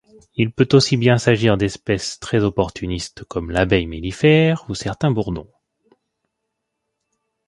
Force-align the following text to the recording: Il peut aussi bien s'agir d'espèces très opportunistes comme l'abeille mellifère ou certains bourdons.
Il 0.33 0.51
peut 0.51 0.67
aussi 0.73 0.97
bien 0.97 1.19
s'agir 1.19 1.57
d'espèces 1.57 2.19
très 2.19 2.41
opportunistes 2.43 3.23
comme 3.25 3.51
l'abeille 3.51 3.85
mellifère 3.85 4.65
ou 4.67 4.73
certains 4.73 5.11
bourdons. 5.11 5.51